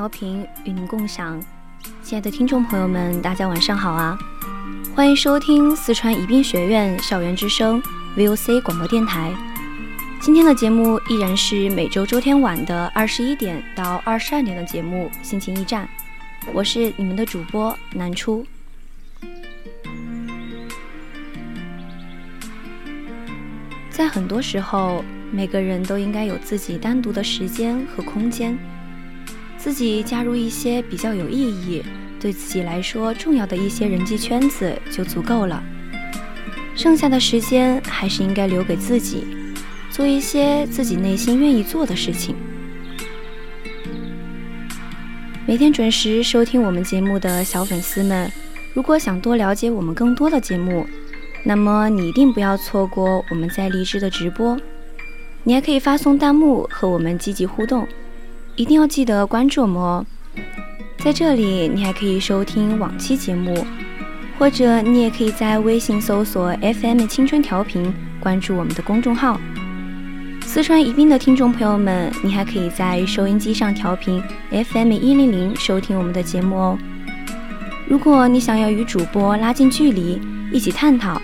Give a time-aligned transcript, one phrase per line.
[0.00, 1.38] 调频与您共享，
[2.02, 4.18] 亲爱的听众朋友们，大家晚上好啊！
[4.94, 7.82] 欢迎收听四川宜宾学院校园之声
[8.16, 9.30] VOC 广播电台。
[10.18, 15.86] 今天的节目依然是每周周天晚的二十一点到二十二点的节目《心情驿站》，
[16.54, 18.46] 我是你们的主播南初。
[23.90, 28.58] 在很多时候，每个人都应该有自己单独的时间和空间。
[29.62, 31.84] 自己加入一些比较有意义、
[32.18, 35.62] 对自己来说重要的一些人际圈子就足够了。
[36.74, 39.26] 剩下的时间还是应该留给自己，
[39.90, 42.34] 做一些自己内心愿意做的事情。
[45.46, 48.32] 每天准时收听我们节目的小粉丝们，
[48.72, 50.86] 如果想多了解我们更多的节目，
[51.44, 54.58] 那么你一定不要错过我们在荔枝的直播。
[55.44, 57.86] 你还可以发送弹幕和我们积极互动。
[58.60, 60.04] 一定要记得关注我们哦！
[61.02, 63.64] 在这里，你还可以收听往期节目，
[64.38, 69.40] 或者你也可以在微信搜索 FM 青春调频，关注我们的公众号。
[70.44, 76.78] 四川宜宾的听众朋友们，你还可以在收音机上调频 FM 一零零收听我们的节目哦。
[77.88, 80.20] 如果你想要与主播拉近距离，
[80.52, 81.18] 一起探讨，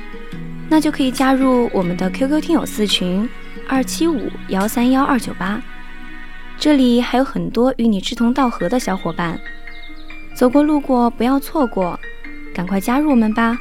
[0.71, 3.29] 那就可以加入我们的 QQ 听友四群
[3.69, 5.61] 二七五幺三幺二九八。
[6.59, 9.39] 这里还有很多与你志同道合的小伙伴，
[10.35, 11.99] 走过路过不要错过，
[12.55, 13.57] 赶快加入我们吧！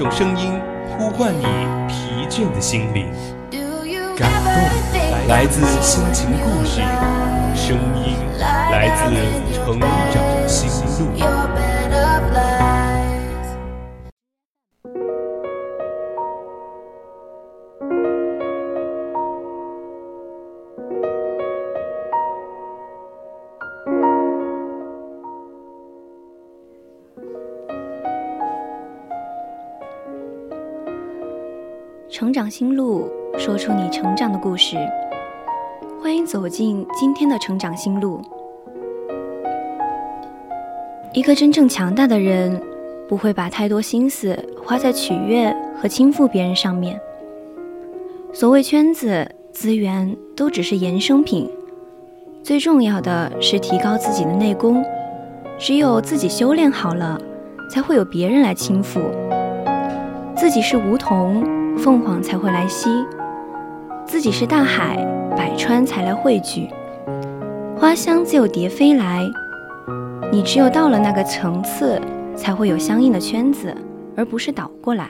[0.00, 0.58] 种声音
[0.96, 1.44] 呼唤你
[1.86, 3.12] 疲倦的心灵。
[4.16, 6.80] 感动来自心情故事，
[7.54, 9.14] 声音来自
[9.52, 11.39] 成长心路。
[32.20, 33.08] 成长心路，
[33.38, 34.76] 说出你成长的故事。
[36.02, 38.20] 欢迎走进今天的成长心路。
[41.14, 42.60] 一个真正强大的人，
[43.08, 45.50] 不会把太多心思花在取悦
[45.80, 47.00] 和倾覆别人上面。
[48.34, 51.48] 所谓圈子、资源，都只是衍生品。
[52.42, 54.84] 最重要的是提高自己的内功。
[55.56, 57.18] 只有自己修炼好了，
[57.70, 59.00] 才会有别人来倾覆。
[60.36, 61.58] 自己是梧桐。
[61.78, 63.04] 凤凰才会来栖，
[64.04, 64.96] 自己是大海，
[65.36, 66.68] 百川才来汇聚。
[67.76, 69.26] 花香自有蝶飞来，
[70.30, 72.00] 你只有到了那个层次，
[72.36, 73.74] 才会有相应的圈子，
[74.16, 75.08] 而不是倒过来。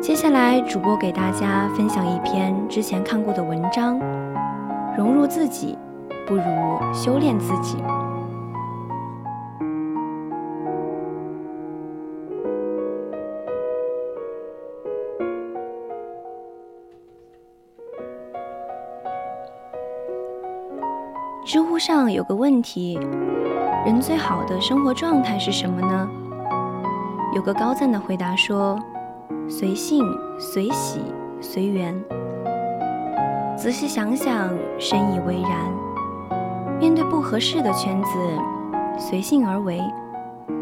[0.00, 4.00] 接下来，主播给大家分享一篇之前看过的文章：
[4.96, 5.76] 融入自己，
[6.26, 6.42] 不如
[6.94, 7.76] 修炼自己。
[21.80, 23.00] 上有个问题：
[23.86, 26.10] 人最好的生活状态是什么呢？
[27.34, 28.78] 有个高赞的回答说：
[29.48, 30.04] 随性、
[30.38, 31.00] 随喜、
[31.40, 31.98] 随缘。
[33.56, 35.50] 仔细想想，深以为然。
[36.78, 38.10] 面对不合适的圈子，
[38.98, 39.80] 随性而为，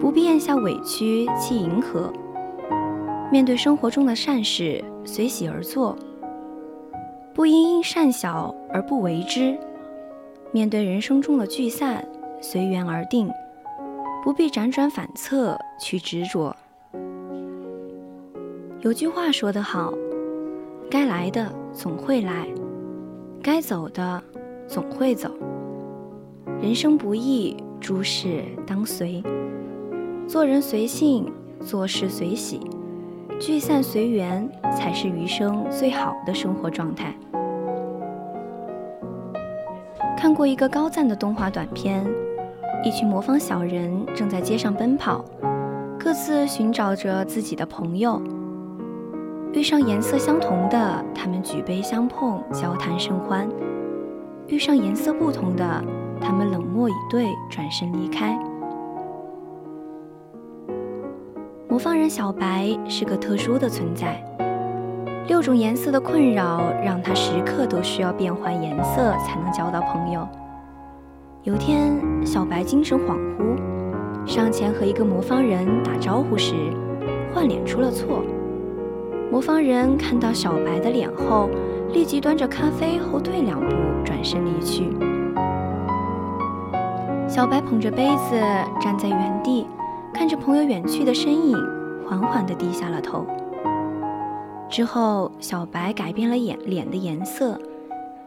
[0.01, 2.13] 不必咽下委屈去迎合；
[3.33, 5.97] 面对生活中的善事，随喜而做，
[7.35, 9.57] 不因因善小而不为之；
[10.53, 12.07] 面对人生中的聚散，
[12.41, 13.31] 随缘而定。
[14.25, 16.55] 不必辗转反侧去执着。
[18.81, 19.95] 有句话说得好
[20.91, 22.47] ：“该来的总会来，
[23.43, 24.23] 该走的
[24.67, 25.33] 总会走。
[26.61, 29.23] 人生不易，诸事当随。
[30.27, 32.61] 做人随性，做事随喜，
[33.41, 34.47] 聚散随缘，
[34.77, 37.15] 才是余生最好的生活状态。”
[40.19, 42.05] 看过一个高赞的动画短片。
[42.85, 45.25] 一群魔方小人正在街上奔跑，
[45.97, 48.21] 各自寻找着自己的朋友。
[49.53, 53.47] 遇上颜色相同的，他们举杯相碰，交谈甚欢；
[54.49, 55.85] 遇上颜色不同的，
[56.21, 58.37] 他们冷漠以对，转身离开。
[61.69, 64.21] 魔方人小白是个特殊的存在，
[65.29, 70.27] 六种颜色的困扰让他时刻都需要变换颜色才能交到朋友。
[71.43, 73.55] 有天，小白精神恍惚，
[74.27, 76.55] 上前和一个魔方人打招呼时，
[77.35, 78.25] 换脸出了错。
[79.31, 81.51] 魔方人看到小白的脸后，
[81.93, 84.91] 立即端着咖啡后退两步，转身离去。
[87.29, 88.35] 小白捧着杯子
[88.81, 89.67] 站在原地，
[90.11, 91.55] 看着朋友远去的身影，
[92.09, 93.27] 缓缓地低下了头。
[94.69, 97.59] 之后，小白改变了眼脸的颜色，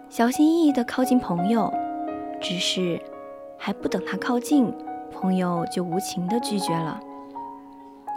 [0.10, 1.72] 小心翼翼地靠近朋友。
[2.42, 3.00] 只是，
[3.58, 4.74] 还不等他靠近，
[5.12, 7.00] 朋友就无情地拒绝了。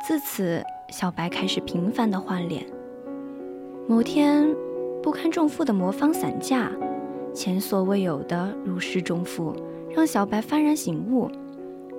[0.07, 2.65] 自此，小白开始频繁地换脸。
[3.87, 4.49] 某天，
[5.03, 6.71] 不堪重负的魔方散架，
[7.35, 9.55] 前所未有的如释重负，
[9.91, 11.31] 让小白幡然醒悟：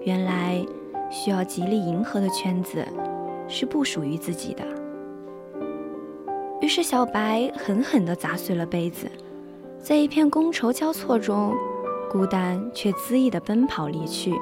[0.01, 0.65] 原来
[1.11, 2.83] 需要极力迎合的圈子，
[3.47, 4.65] 是不属于自己的。
[6.61, 9.07] 于是，小白狠狠地砸碎了杯子，
[9.77, 11.53] 在一片觥筹交错中。
[12.07, 14.33] 孤单却恣意的奔跑离去，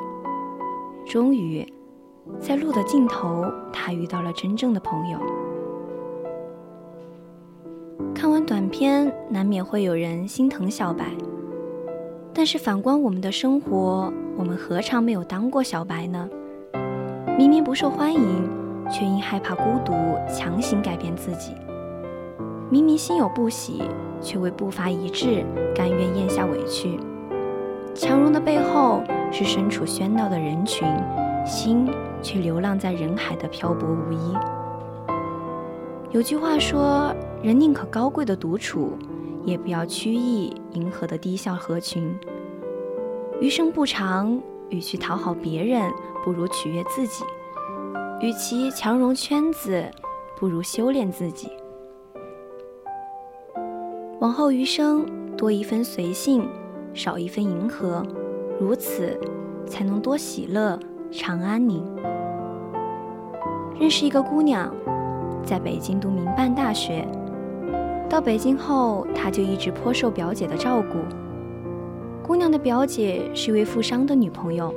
[1.07, 1.65] 终于，
[2.39, 5.18] 在路的尽头，他遇到了真正的朋友。
[8.13, 11.06] 看完短片，难免会有人心疼小白，
[12.31, 16.30] 但是反观我们的生活，我们何尝没有当过小白呢？
[17.36, 18.48] 明明不受欢迎，
[18.92, 19.94] 却因害怕孤独
[20.31, 21.54] 强行改变自己；
[22.74, 23.84] 明明心有不喜，
[24.20, 27.00] 却为步伐一致，甘愿咽下委屈。
[27.94, 30.88] 强荣的背后是身处喧闹的人群，
[31.46, 31.88] 心
[32.20, 34.36] 却流浪在人海的漂泊无依。
[36.10, 38.98] 有句话说：“人宁可高贵的独处，
[39.46, 42.12] 也不要曲意迎合的低笑合群。”
[43.40, 45.92] 余生不长，与其讨好别人，
[46.25, 47.24] 不如取悦自己；
[48.20, 49.88] 与其强融圈子，
[50.39, 51.51] 不如修炼自己。
[54.24, 56.48] 往后余生，多一分随性。
[56.94, 58.01] 少一分迎合，
[58.58, 59.20] 如此
[59.68, 60.80] 才能多喜乐，
[61.12, 61.84] 常安宁。
[63.77, 64.74] 认识一个姑娘，
[65.44, 67.06] 在北京读民办大学。
[68.10, 71.00] 到北京后，她就一直颇受表姐的照顾。
[72.25, 74.74] 姑娘的表姐是一位富商的女朋友，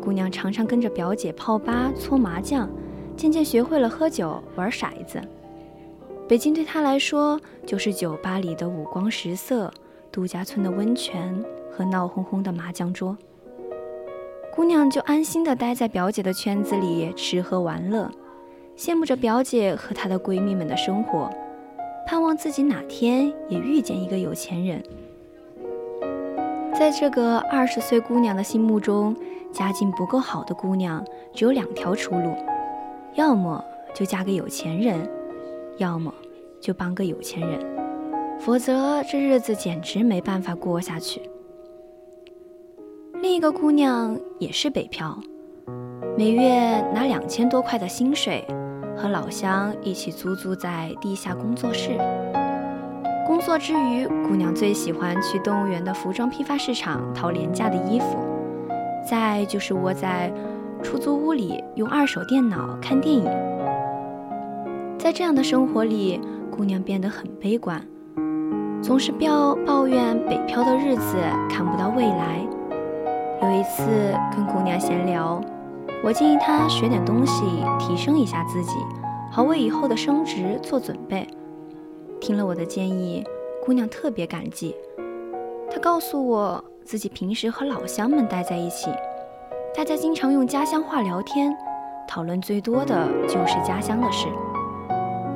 [0.00, 2.70] 姑娘常常跟着表姐泡吧、搓麻将，
[3.16, 5.20] 渐渐学会了喝酒、玩骰子。
[6.30, 9.68] 北京对她来说，就是酒吧里的五光十色。
[10.12, 13.16] 度假村的温泉和闹哄哄的麻将桌，
[14.54, 18.08] 姑娘就安心地待在表姐的圈子里吃喝玩乐，
[18.76, 21.28] 羡慕着表姐和她的闺蜜们的生活，
[22.06, 24.80] 盼望自己哪天也遇见一个有钱人。
[26.72, 29.16] 在这个二十岁姑娘的心目中，
[29.52, 32.36] 家境不够好的姑娘只有两条出路：
[33.14, 35.08] 要么就嫁给有钱人，
[35.80, 36.12] 要么
[36.60, 37.58] 就帮个有钱人。
[38.38, 41.20] 否则，这日子简直没办法过下去。
[43.20, 45.18] 另一个姑娘也是北漂，
[46.16, 48.46] 每月拿两千多块的薪水，
[48.96, 51.98] 和老乡一起租住在地下工作室。
[53.26, 58.18] 工作之余，姑娘最喜欢去动物园的服装批发市场淘廉价的衣服，
[59.06, 60.32] 再就是窝在
[60.82, 63.49] 出租屋里用二手电脑看电影。
[65.02, 66.20] 在这样的生活里，
[66.54, 67.82] 姑娘变得很悲观。
[68.82, 71.16] 总是抱抱怨北漂的日子
[71.48, 72.46] 看不到未来。
[73.42, 75.40] 有一次跟姑娘闲聊，
[76.04, 78.72] 我建议她学点东西，提升一下自己，
[79.32, 81.26] 好为以后的升职做准备。
[82.20, 83.24] 听了我的建议，
[83.64, 84.76] 姑娘特别感激。
[85.70, 88.90] 她告诉我自己平时和老乡们待在一起，
[89.74, 91.56] 大家经常用家乡话聊天，
[92.06, 94.26] 讨论最多的就是家乡的事，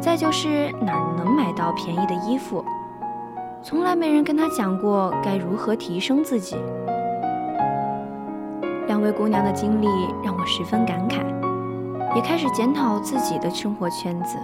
[0.04, 2.62] 再就是哪儿能买到便宜的衣服。
[3.62, 6.56] 从来没人跟她讲过该如何提升自己。
[8.86, 9.86] 两位姑娘的经历
[10.22, 11.24] 让我十分感慨，
[12.14, 14.36] 也开始检讨自己的生活圈子。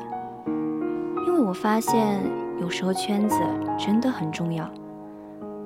[1.27, 2.19] 因为我发现，
[2.59, 3.39] 有时候圈子
[3.77, 4.67] 真的很重要，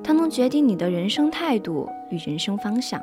[0.03, 3.01] 它能决定你的人生态度与人生方向。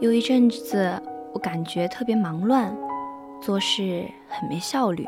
[0.00, 0.90] 有一阵子，
[1.34, 2.74] 我感觉特别忙乱，
[3.44, 5.04] 做事很没效率。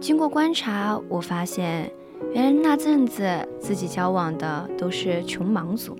[0.00, 1.88] 经过观察，我发现，
[2.34, 3.24] 原来那阵子
[3.60, 5.96] 自己交往的都是穷忙族。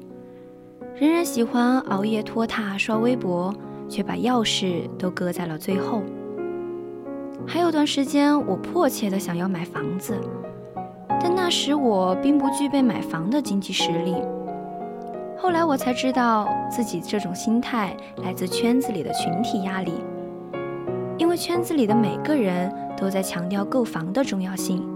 [0.97, 3.55] 人人喜欢熬夜拖沓刷微博，
[3.89, 6.03] 却把要事都搁在了最后。
[7.47, 10.21] 还有段时间，我迫切的想要买房子，
[11.21, 14.17] 但那时我并不具备买房的经济实力。
[15.39, 19.93] 后来我才知道，自己这种心态来自圈子里的群体压力，
[21.19, 24.87] 因为圈子里的每个人都在强调购房的重要性。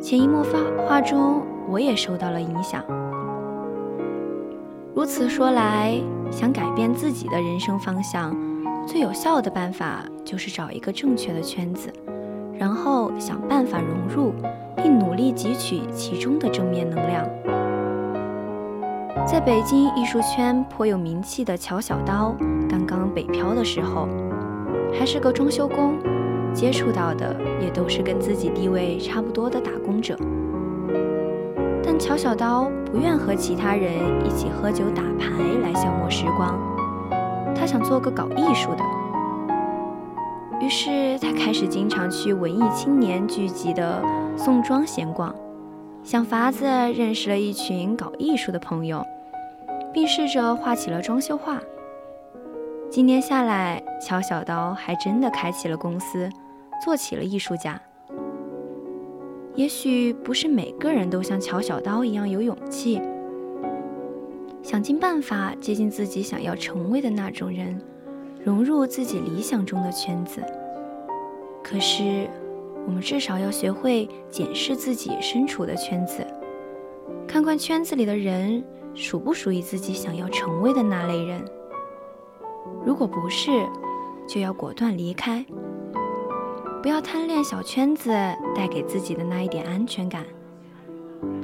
[0.00, 0.44] 潜移默
[0.86, 2.84] 化中，我也受到了影响。
[4.94, 5.98] 如此说来，
[6.30, 8.36] 想改变自己的人生方向，
[8.86, 11.90] 最有效的办法就是找一个正确的圈子，
[12.58, 14.34] 然后想办法融入，
[14.76, 17.24] 并努力汲取其中的正面能量。
[19.26, 22.34] 在北京艺术圈颇有名气的乔小刀，
[22.68, 24.08] 刚刚北漂的时候，
[24.96, 25.98] 还是个装修工，
[26.52, 30.16] 接触到的也都是跟自己地位差不多的打工者。
[31.82, 33.92] 但乔小刀不愿和其他人
[34.24, 35.28] 一起喝酒打牌
[35.62, 36.58] 来消磨时光，
[37.54, 38.84] 他想做个搞艺术的。
[40.60, 44.02] 于是他开始经常去文艺青年聚集的
[44.36, 45.34] 宋庄闲逛，
[46.02, 49.04] 想法子认识了一群搞艺术的朋友，
[49.92, 51.58] 并试着画起了装修画。
[52.98, 56.28] 几年下来，乔小刀还真的开启了公司，
[56.84, 57.80] 做起了艺术家。
[59.54, 63.00] 也许不是每个人都像乔小刀一样有勇气，
[64.64, 67.80] 想尽办法接近自己想要成为的那种人，
[68.42, 70.42] 融入自己理想中的圈子。
[71.62, 72.28] 可是，
[72.84, 76.26] 我们至少要学会检视自己身处的圈子，
[77.28, 78.60] 看看圈子里的人
[78.92, 81.40] 属不属于自己想要成为的那类人。
[82.84, 83.66] 如果不是，
[84.26, 85.44] 就要果断离开。
[86.82, 88.10] 不要贪恋小圈子
[88.54, 90.24] 带给自己的那一点安全感，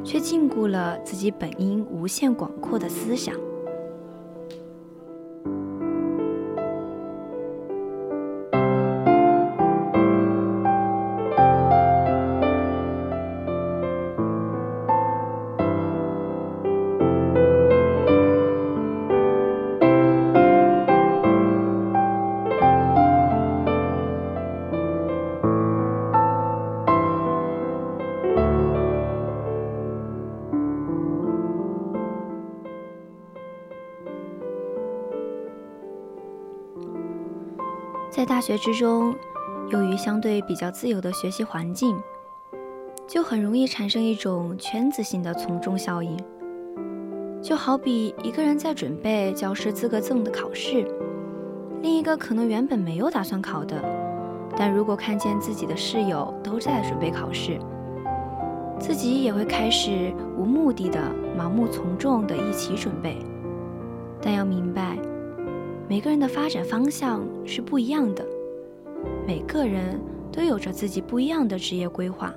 [0.04, 3.35] 却禁锢了自己本应无限广阔的思想。
[38.25, 39.14] 在大学之中，
[39.69, 41.95] 由于相对比较自由的学习环境，
[43.07, 46.16] 就很容易产生一种圈子性的从众效应。
[47.43, 50.90] 就好比一个人在准备教师资格证的考试，
[51.83, 53.85] 另一个可能原本没有打算考的，
[54.57, 57.59] 但如果看见自己的室友都在准备考试，
[58.78, 60.99] 自己也会开始无目的的
[61.38, 63.19] 盲目从众的一起准备。
[64.23, 64.97] 但要明白。
[65.87, 68.26] 每个人的发展方向是不一样的，
[69.26, 70.00] 每个人
[70.33, 72.35] 都有着自己不一样的职业规划。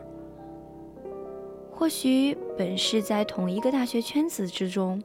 [1.72, 5.02] 或许本是在同一个大学圈子之中，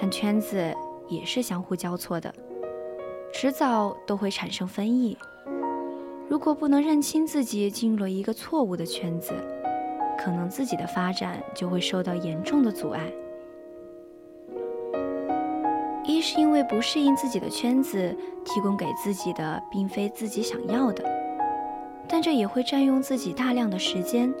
[0.00, 0.72] 但圈子
[1.08, 2.32] 也是相互交错的，
[3.32, 5.18] 迟早都会产生分异。
[6.28, 9.32] 如果不能认清自己进入了一个错误的圈子，
[10.16, 13.12] 可能自己的发展就会受到严重的阻碍。
[16.06, 21.04] 一是因为不适应自己的圈子，提供给自己的并非自己想要的，
[22.08, 24.32] 但这也会占用自己大量的时间。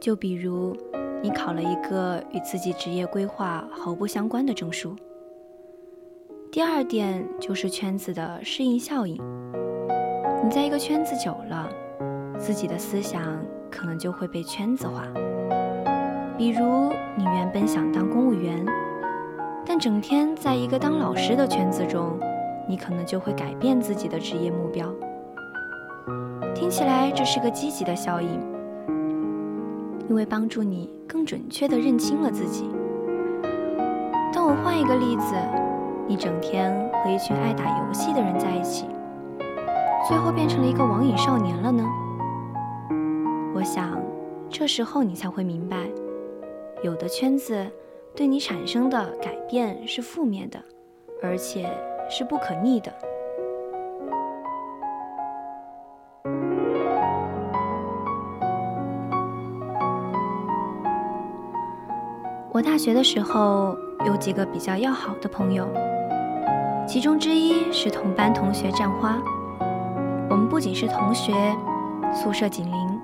[0.00, 0.76] 就比如，
[1.22, 4.96] 你考了一个与自己职业规划毫不相关的证书。
[6.50, 9.16] 第二点就是圈子的适应效应。
[10.42, 11.70] 你在一个圈子久了，
[12.38, 15.04] 自己的思想可能就会被圈子化。
[16.36, 18.66] 比如，你原本想当公务员，
[19.66, 22.18] 但整天在一个当老师的圈子中，
[22.68, 24.90] 你可能就会改变自己的职业目标。
[26.54, 28.40] 听起来这是个积极的效应，
[30.08, 32.70] 因为帮助你更准确地认清了自己。
[34.32, 35.34] 当我换一个例子，
[36.06, 38.86] 你整天和一群爱打游戏的人在一起，
[40.08, 41.84] 最后变成了一个网瘾少年了呢？
[43.52, 44.00] 我想，
[44.48, 45.76] 这时候你才会明白。
[46.82, 47.66] 有的圈子
[48.16, 50.58] 对你产生的改变是负面的，
[51.22, 51.70] 而且
[52.08, 52.90] 是不可逆的。
[62.50, 65.68] 我大学的时候有几个比较要好的朋友，
[66.88, 69.18] 其中之一是同班同学战花。
[70.30, 71.34] 我们不仅是同学，
[72.14, 73.00] 宿舍紧邻，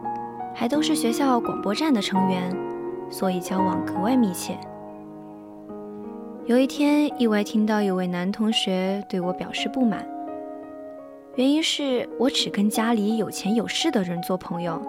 [0.54, 2.50] 还都是学校广播站的成员。
[3.10, 4.58] 所以交往格外密切。
[6.44, 10.04] 有一天，意外听到有位男同学对我表示不满，
[11.36, 14.82] 原因是我只跟家里有钱有势的人做朋友，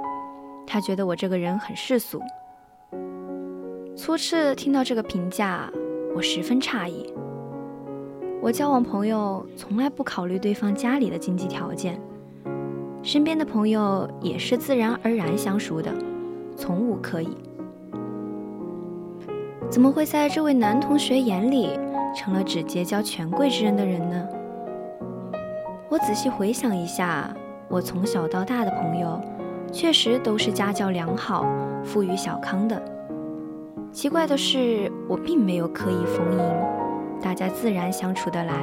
[0.65, 2.19] 他觉得我这个人很世俗。
[3.95, 5.71] 初次听到这个评价，
[6.15, 7.13] 我十分诧异。
[8.41, 12.01] 我交往朋友从来不考虑对方家里的经济条件，
[13.03, 15.93] 身边的朋友也是自然而然相熟的，
[16.57, 17.37] 从无可以。
[19.73, 21.79] 怎么会在这位男同学眼里
[22.15, 24.23] 成了只结交权贵之人的人呢？
[25.89, 27.35] 我仔细回想一下，
[27.67, 29.19] 我从小到大的朋友，
[29.71, 31.47] 确实都是家教良好、
[31.83, 32.79] 富裕小康的。
[33.91, 38.53] 奇怪的是，我并没有刻意逢迎，大家自然相处得来。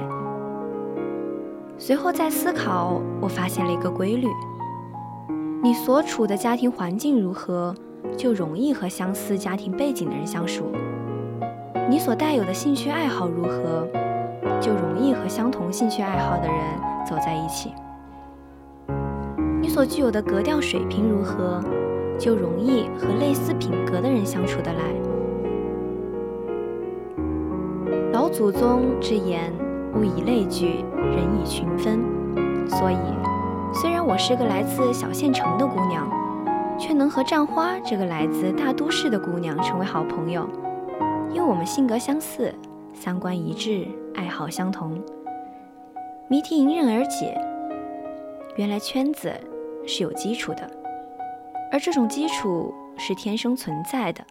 [1.76, 4.28] 随后再思考，我发现了一个规律：
[5.60, 7.74] 你所处的家庭环境如何，
[8.16, 10.66] 就容易和相似家庭背景的人相处。
[11.90, 13.84] 你所带有的兴趣爱好如何，
[14.60, 16.56] 就容易和相同兴趣爱好的人
[17.04, 17.70] 走在一起；
[19.60, 21.60] 你所具有的格调水平如何，
[22.16, 24.78] 就容易和类似品格的人相处得来。
[28.12, 29.52] 老祖宗之言
[29.98, 31.98] “物以类聚，人以群分”，
[32.70, 32.98] 所以，
[33.74, 36.08] 虽然我是个来自小县城的姑娘，
[36.78, 40.48] 却能和战花这个来自大都市的姑娘成为好朋友。
[41.32, 42.52] 因为我们性格相似，
[42.92, 45.00] 三观一致，爱好相同，
[46.28, 47.40] 谜题迎刃而解。
[48.56, 49.32] 原来圈子
[49.86, 50.68] 是有基础的，
[51.70, 54.24] 而这种基础是天生存在的，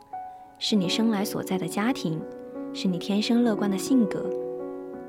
[0.57, 2.21] 是你生来所在的家庭，
[2.73, 4.29] 是你天生乐观的性格，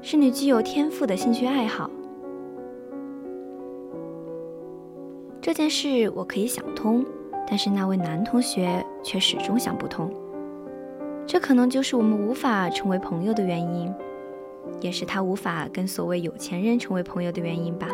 [0.00, 1.90] 是你具有天赋的兴趣爱好。
[5.40, 7.04] 这件事我可以想通，
[7.48, 10.08] 但是那位男同学却始终想不通。
[11.32, 13.94] 这可能就是我们无法成为朋友的原因，
[14.80, 17.86] 也是他无法跟所谓有钱人成为朋友的原因吧。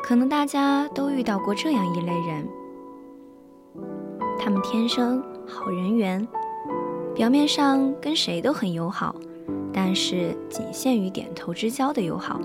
[0.00, 2.48] 可能大家都遇到过这样一类人，
[4.38, 6.24] 他们天生好人缘，
[7.16, 9.12] 表面上跟谁都很友好，
[9.72, 12.40] 但是仅限于点头之交的友好。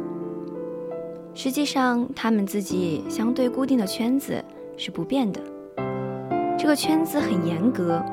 [1.36, 4.44] 实际上，他们自己相对固定的圈子
[4.78, 5.40] 是不变的，
[6.58, 8.04] 这个圈子很严格。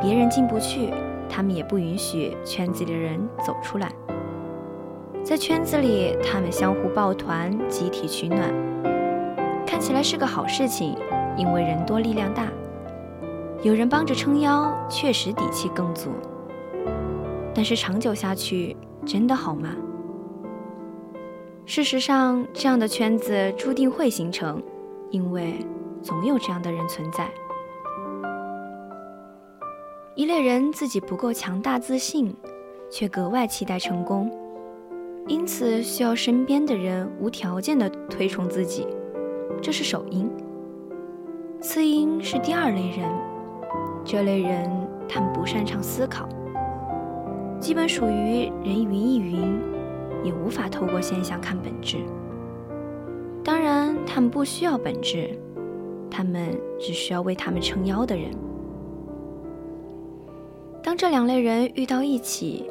[0.00, 0.92] 别人进不去，
[1.28, 3.90] 他们也不允许圈子里的人走出来。
[5.24, 8.40] 在圈子里，他们相互抱团，集体取暖，
[9.66, 10.96] 看起来是个好事情，
[11.36, 12.48] 因为人多力量大，
[13.62, 16.10] 有人帮着撑腰，确实底气更足。
[17.54, 19.70] 但是长久下去，真的好吗？
[21.66, 24.62] 事实上，这样的圈子注定会形成，
[25.10, 25.56] 因为
[26.00, 27.28] 总有这样的人存在。
[30.18, 32.34] 一类人自己不够强大自信，
[32.90, 34.28] 却格外期待成功，
[35.28, 38.84] 因此需要身边的人无条件的推崇自己，
[39.62, 40.28] 这是首因。
[41.60, 43.08] 次因是第二类人，
[44.04, 44.68] 这类人
[45.08, 46.28] 他们不擅长思考，
[47.60, 49.60] 基本属于人云亦云，
[50.24, 51.98] 也无法透过现象看本质。
[53.44, 55.30] 当然，他们不需要本质，
[56.10, 58.32] 他们只需要为他们撑腰的人。
[60.88, 62.64] 当这两类人遇到一起，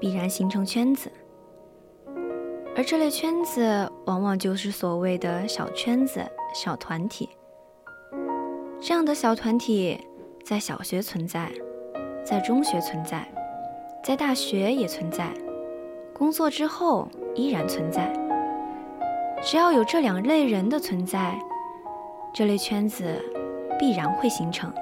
[0.00, 1.08] 必然形成圈子，
[2.74, 6.20] 而这类圈子往往就是所谓的小圈子、
[6.52, 7.28] 小团体。
[8.80, 9.96] 这样的小团体
[10.44, 11.48] 在小学存在，
[12.24, 13.24] 在中学存在，
[14.02, 15.32] 在大学也存在，
[16.12, 18.12] 工作之后依然存在。
[19.44, 21.38] 只要有这两类人的存在，
[22.34, 23.06] 这类圈子
[23.78, 24.74] 必然会形成。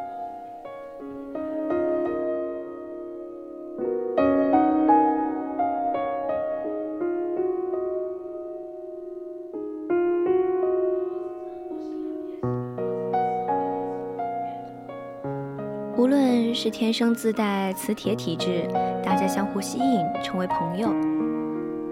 [16.02, 18.66] 无论是天生自带磁铁体质，
[19.04, 20.92] 大家相互吸引成为朋友，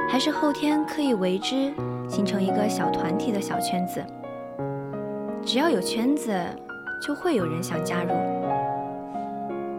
[0.09, 1.73] 还是后天刻意为之
[2.09, 4.05] 形成一个小团体的小圈子，
[5.45, 6.33] 只要有圈子，
[7.01, 8.11] 就会有人想加入。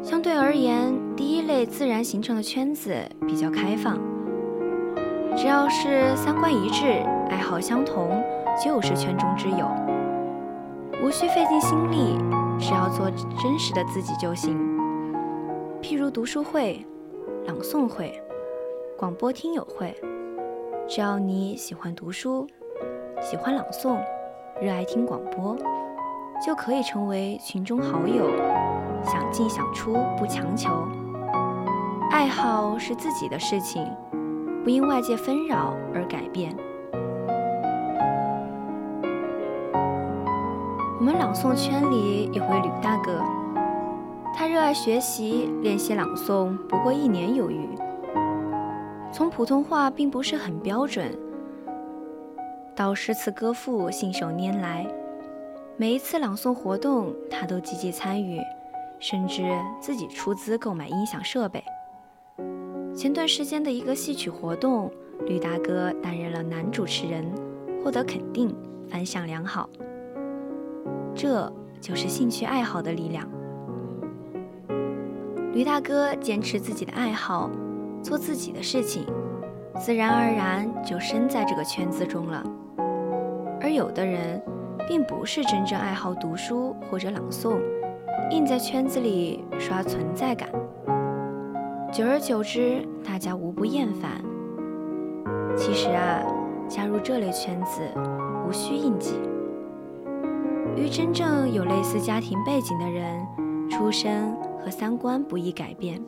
[0.01, 2.95] 相对而言，第一类自然形成的圈子
[3.27, 3.99] 比较开放，
[5.35, 6.85] 只要是三观一致、
[7.29, 8.09] 爱好相同，
[8.63, 9.69] 就是圈中之友，
[11.03, 12.17] 无需费尽心力。
[12.62, 13.10] 只要做
[13.41, 14.56] 真实的自己就行。
[15.82, 16.86] 譬如读书会、
[17.47, 18.21] 朗诵会、
[18.95, 19.93] 广播听友会，
[20.88, 22.47] 只要你喜欢读书、
[23.19, 24.00] 喜欢朗诵、
[24.62, 25.58] 热爱听广播，
[26.45, 28.30] 就可以成为群中好友。
[29.04, 30.88] 想进想出，不强求。
[32.12, 33.84] 爱好是自己的事情，
[34.63, 36.56] 不因外界纷扰而改变。
[41.12, 43.21] 们朗诵圈里有位吕大哥，
[44.34, 47.67] 他热爱学习，练习朗诵不过一年有余。
[49.12, 51.12] 从普通话并不是很标准，
[52.74, 54.88] 到诗词歌赋信手拈来，
[55.76, 58.39] 每一次朗诵活动他都积极参与，
[58.97, 59.43] 甚至
[59.82, 61.62] 自己出资购买音响设备。
[62.95, 64.89] 前段时间的一个戏曲活动，
[65.26, 67.30] 吕大哥担任了男主持人，
[67.84, 68.56] 获得肯定，
[68.89, 69.67] 反响良好。
[71.15, 73.28] 这就是兴趣爱好的力量。
[75.54, 77.50] 驴大哥坚持自己的爱好，
[78.02, 79.06] 做自己的事情，
[79.80, 82.43] 自然而然就身在这个圈子中了。
[83.60, 84.41] 而有的人，
[84.88, 87.60] 并不是真正爱好读书或者朗诵，
[88.32, 90.50] 硬在圈子里刷存在感。
[91.91, 94.10] 久而久之，大家无不厌烦。
[95.58, 96.24] 其实啊，
[96.69, 97.82] 加入这类圈子，
[98.47, 99.15] 无需应激。
[100.75, 103.25] 与真正有类似家庭背景的人，
[103.69, 106.01] 出身和三观不易改变，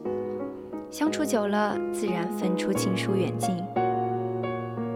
[0.89, 3.55] 相处久了自然分出亲疏远近。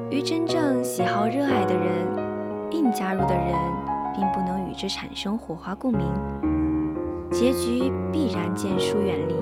[0.09, 3.53] 与真正喜好热爱的人，硬加入的人
[4.15, 6.05] 并不能与之产生火花共鸣，
[7.29, 9.35] 结局必然渐疏远离。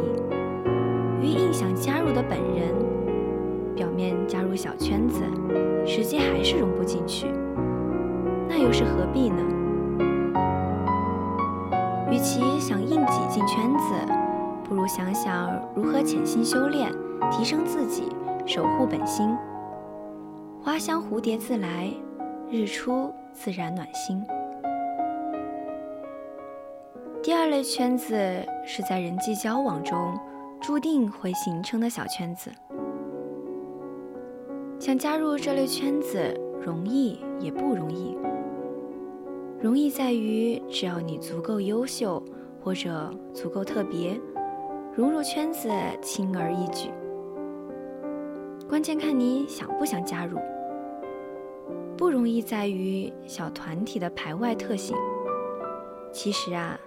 [1.21, 2.73] 与硬想加入的本人，
[3.75, 5.21] 表面加入小圈子，
[5.85, 7.27] 实际还是融不进去，
[8.49, 9.37] 那又是何必呢？
[12.25, 13.93] 与其想硬挤进圈子，
[14.63, 16.91] 不如想想如何潜心修炼，
[17.31, 18.09] 提升自己，
[18.47, 19.37] 守护本心。
[20.59, 21.93] 花香蝴蝶自来，
[22.49, 24.25] 日出自然暖心。
[27.21, 28.15] 第二类圈子
[28.65, 30.19] 是在人际交往中
[30.59, 32.49] 注定会形成的小圈子。
[34.79, 38.17] 想加入这类圈子，容易也不容易。
[39.65, 42.23] 容易在于，只要你足够优秀
[42.61, 44.15] 或者足够特别，
[44.95, 45.67] 融入圈子
[46.03, 46.91] 轻而易举。
[48.69, 50.37] 关键看你想不想加入。
[51.97, 54.95] 不容易在于小团体的排外特性。
[56.13, 56.79] 其实啊，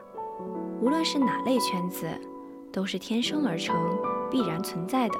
[0.80, 2.06] 无论是哪类圈子，
[2.70, 3.74] 都是天生而成、
[4.30, 5.14] 必然存在的。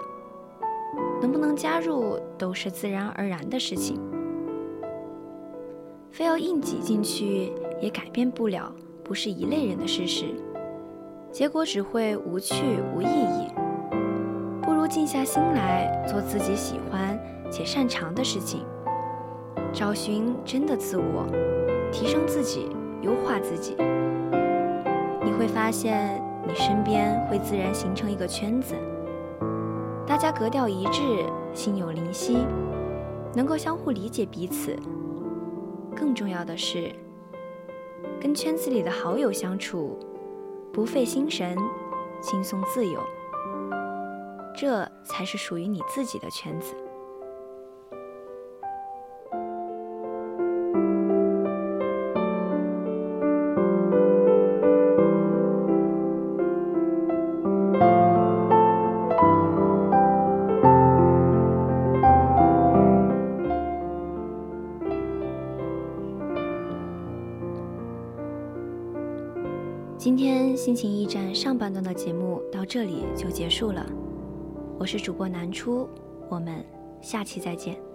[1.21, 4.01] 能不能加入，都是自然而然的事情。
[6.11, 8.73] 非要硬挤进去，也改变不了
[9.05, 10.27] 不是一类人的事实，
[11.31, 12.55] 结果只会无趣
[12.95, 13.49] 无意义。
[14.63, 17.19] 不如静下心来做自己喜欢
[17.51, 18.65] 且擅长的事情，
[19.73, 21.27] 找寻真的自我，
[21.93, 22.69] 提升自己，
[23.03, 23.77] 优化自己。
[25.25, 28.75] 你会发现，你身边会自然形成一个圈子，
[30.07, 31.03] 大家格调一致，
[31.55, 32.39] 心有灵犀，
[33.35, 34.77] 能够相互理解彼此。
[35.99, 36.95] 更重要的是，
[38.21, 39.99] 跟圈子里的好友相处，
[40.73, 41.59] 不费心神，
[42.23, 43.01] 轻松自由，
[44.57, 46.73] 这才是属于你自己的圈子。
[71.59, 73.85] 半段的节目到这里就结束了，
[74.79, 75.89] 我是主播南初，
[76.31, 76.65] 我们
[77.03, 77.79] 下期再见。